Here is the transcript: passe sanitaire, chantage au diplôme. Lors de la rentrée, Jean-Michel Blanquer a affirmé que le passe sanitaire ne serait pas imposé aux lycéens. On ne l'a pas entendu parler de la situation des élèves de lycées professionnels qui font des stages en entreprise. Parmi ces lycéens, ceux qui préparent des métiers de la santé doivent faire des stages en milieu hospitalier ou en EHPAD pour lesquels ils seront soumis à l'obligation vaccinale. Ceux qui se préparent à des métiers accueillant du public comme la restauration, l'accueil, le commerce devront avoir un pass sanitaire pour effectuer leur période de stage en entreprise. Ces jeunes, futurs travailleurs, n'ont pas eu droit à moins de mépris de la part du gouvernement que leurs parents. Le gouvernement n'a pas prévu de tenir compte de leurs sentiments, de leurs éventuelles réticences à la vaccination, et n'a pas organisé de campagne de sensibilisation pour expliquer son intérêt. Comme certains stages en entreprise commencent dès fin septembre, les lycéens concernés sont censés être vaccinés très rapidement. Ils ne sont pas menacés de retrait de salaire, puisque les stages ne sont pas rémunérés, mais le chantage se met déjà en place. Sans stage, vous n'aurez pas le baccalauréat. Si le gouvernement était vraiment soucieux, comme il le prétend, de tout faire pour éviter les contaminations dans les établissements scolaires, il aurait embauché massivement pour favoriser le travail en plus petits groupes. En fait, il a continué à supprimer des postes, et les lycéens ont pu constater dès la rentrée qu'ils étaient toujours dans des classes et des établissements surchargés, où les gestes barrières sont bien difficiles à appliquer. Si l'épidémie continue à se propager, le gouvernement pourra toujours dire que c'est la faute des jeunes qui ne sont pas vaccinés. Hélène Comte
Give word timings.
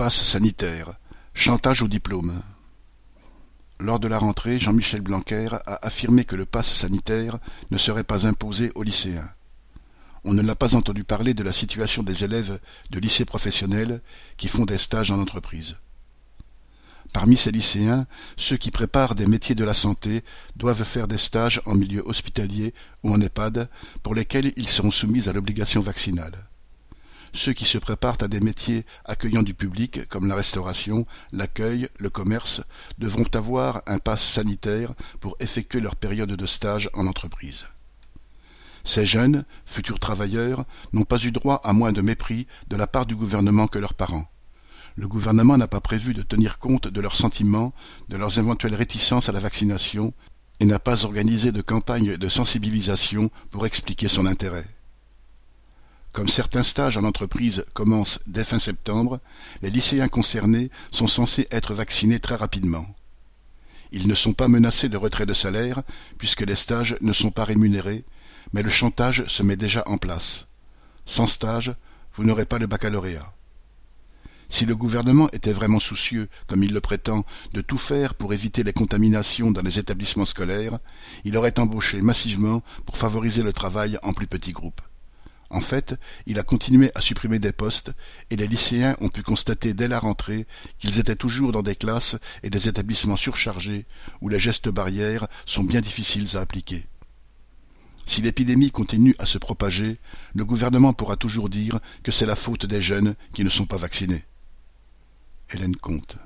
passe 0.00 0.22
sanitaire, 0.22 0.94
chantage 1.34 1.82
au 1.82 1.86
diplôme. 1.86 2.40
Lors 3.80 4.00
de 4.00 4.08
la 4.08 4.16
rentrée, 4.16 4.58
Jean-Michel 4.58 5.02
Blanquer 5.02 5.50
a 5.66 5.86
affirmé 5.86 6.24
que 6.24 6.36
le 6.36 6.46
passe 6.46 6.74
sanitaire 6.74 7.36
ne 7.70 7.76
serait 7.76 8.02
pas 8.02 8.26
imposé 8.26 8.72
aux 8.74 8.82
lycéens. 8.82 9.28
On 10.24 10.32
ne 10.32 10.40
l'a 10.40 10.54
pas 10.54 10.74
entendu 10.74 11.04
parler 11.04 11.34
de 11.34 11.42
la 11.42 11.52
situation 11.52 12.02
des 12.02 12.24
élèves 12.24 12.60
de 12.88 12.98
lycées 12.98 13.26
professionnels 13.26 14.00
qui 14.38 14.48
font 14.48 14.64
des 14.64 14.78
stages 14.78 15.10
en 15.10 15.20
entreprise. 15.20 15.76
Parmi 17.12 17.36
ces 17.36 17.52
lycéens, 17.52 18.06
ceux 18.38 18.56
qui 18.56 18.70
préparent 18.70 19.14
des 19.14 19.26
métiers 19.26 19.54
de 19.54 19.64
la 19.64 19.74
santé 19.74 20.24
doivent 20.56 20.84
faire 20.84 21.08
des 21.08 21.18
stages 21.18 21.60
en 21.66 21.74
milieu 21.74 22.02
hospitalier 22.06 22.72
ou 23.02 23.12
en 23.12 23.20
EHPAD 23.20 23.68
pour 24.02 24.14
lesquels 24.14 24.54
ils 24.56 24.68
seront 24.68 24.92
soumis 24.92 25.28
à 25.28 25.34
l'obligation 25.34 25.82
vaccinale. 25.82 26.46
Ceux 27.32 27.52
qui 27.52 27.64
se 27.64 27.78
préparent 27.78 28.18
à 28.20 28.28
des 28.28 28.40
métiers 28.40 28.84
accueillant 29.04 29.42
du 29.42 29.54
public 29.54 30.08
comme 30.08 30.26
la 30.26 30.34
restauration, 30.34 31.06
l'accueil, 31.32 31.88
le 31.98 32.10
commerce 32.10 32.62
devront 32.98 33.28
avoir 33.34 33.82
un 33.86 33.98
pass 33.98 34.22
sanitaire 34.22 34.94
pour 35.20 35.36
effectuer 35.40 35.80
leur 35.80 35.96
période 35.96 36.30
de 36.30 36.46
stage 36.46 36.90
en 36.92 37.06
entreprise. 37.06 37.66
Ces 38.82 39.06
jeunes, 39.06 39.44
futurs 39.66 39.98
travailleurs, 39.98 40.64
n'ont 40.92 41.04
pas 41.04 41.22
eu 41.22 41.30
droit 41.30 41.60
à 41.62 41.72
moins 41.72 41.92
de 41.92 42.00
mépris 42.00 42.46
de 42.68 42.76
la 42.76 42.86
part 42.86 43.06
du 43.06 43.14
gouvernement 43.14 43.68
que 43.68 43.78
leurs 43.78 43.94
parents. 43.94 44.28
Le 44.96 45.06
gouvernement 45.06 45.56
n'a 45.56 45.68
pas 45.68 45.80
prévu 45.80 46.14
de 46.14 46.22
tenir 46.22 46.58
compte 46.58 46.88
de 46.88 47.00
leurs 47.00 47.14
sentiments, 47.14 47.72
de 48.08 48.16
leurs 48.16 48.38
éventuelles 48.38 48.74
réticences 48.74 49.28
à 49.28 49.32
la 49.32 49.40
vaccination, 49.40 50.12
et 50.58 50.66
n'a 50.66 50.78
pas 50.78 51.04
organisé 51.04 51.52
de 51.52 51.62
campagne 51.62 52.16
de 52.16 52.28
sensibilisation 52.28 53.30
pour 53.50 53.66
expliquer 53.66 54.08
son 54.08 54.26
intérêt. 54.26 54.66
Comme 56.12 56.28
certains 56.28 56.64
stages 56.64 56.96
en 56.96 57.04
entreprise 57.04 57.64
commencent 57.72 58.18
dès 58.26 58.42
fin 58.42 58.58
septembre, 58.58 59.20
les 59.62 59.70
lycéens 59.70 60.08
concernés 60.08 60.70
sont 60.90 61.06
censés 61.06 61.46
être 61.52 61.72
vaccinés 61.72 62.18
très 62.18 62.34
rapidement. 62.34 62.86
Ils 63.92 64.08
ne 64.08 64.14
sont 64.14 64.32
pas 64.32 64.48
menacés 64.48 64.88
de 64.88 64.96
retrait 64.96 65.26
de 65.26 65.32
salaire, 65.32 65.82
puisque 66.18 66.42
les 66.42 66.56
stages 66.56 66.96
ne 67.00 67.12
sont 67.12 67.30
pas 67.30 67.44
rémunérés, 67.44 68.04
mais 68.52 68.62
le 68.62 68.70
chantage 68.70 69.24
se 69.26 69.42
met 69.42 69.56
déjà 69.56 69.84
en 69.86 69.98
place. 69.98 70.46
Sans 71.06 71.28
stage, 71.28 71.74
vous 72.14 72.24
n'aurez 72.24 72.44
pas 72.44 72.58
le 72.58 72.66
baccalauréat. 72.66 73.32
Si 74.48 74.66
le 74.66 74.74
gouvernement 74.74 75.28
était 75.32 75.52
vraiment 75.52 75.78
soucieux, 75.78 76.28
comme 76.48 76.64
il 76.64 76.72
le 76.72 76.80
prétend, 76.80 77.24
de 77.52 77.60
tout 77.60 77.78
faire 77.78 78.14
pour 78.14 78.34
éviter 78.34 78.64
les 78.64 78.72
contaminations 78.72 79.52
dans 79.52 79.62
les 79.62 79.78
établissements 79.78 80.24
scolaires, 80.24 80.80
il 81.24 81.36
aurait 81.36 81.60
embauché 81.60 82.00
massivement 82.00 82.64
pour 82.84 82.96
favoriser 82.96 83.44
le 83.44 83.52
travail 83.52 83.96
en 84.02 84.12
plus 84.12 84.26
petits 84.26 84.52
groupes. 84.52 84.82
En 85.50 85.60
fait, 85.60 85.96
il 86.26 86.38
a 86.38 86.44
continué 86.44 86.92
à 86.94 87.00
supprimer 87.00 87.40
des 87.40 87.52
postes, 87.52 87.90
et 88.30 88.36
les 88.36 88.46
lycéens 88.46 88.96
ont 89.00 89.08
pu 89.08 89.22
constater 89.22 89.74
dès 89.74 89.88
la 89.88 89.98
rentrée 89.98 90.46
qu'ils 90.78 91.00
étaient 91.00 91.16
toujours 91.16 91.50
dans 91.50 91.62
des 91.62 91.74
classes 91.74 92.16
et 92.44 92.50
des 92.50 92.68
établissements 92.68 93.16
surchargés, 93.16 93.84
où 94.20 94.28
les 94.28 94.38
gestes 94.38 94.68
barrières 94.68 95.26
sont 95.46 95.64
bien 95.64 95.80
difficiles 95.80 96.36
à 96.36 96.40
appliquer. 96.40 96.86
Si 98.06 98.22
l'épidémie 98.22 98.70
continue 98.70 99.16
à 99.18 99.26
se 99.26 99.38
propager, 99.38 99.98
le 100.34 100.44
gouvernement 100.44 100.92
pourra 100.92 101.16
toujours 101.16 101.48
dire 101.48 101.80
que 102.04 102.12
c'est 102.12 102.26
la 102.26 102.36
faute 102.36 102.66
des 102.66 102.80
jeunes 102.80 103.14
qui 103.32 103.44
ne 103.44 103.48
sont 103.48 103.66
pas 103.66 103.76
vaccinés. 103.76 104.24
Hélène 105.52 105.76
Comte 105.76 106.16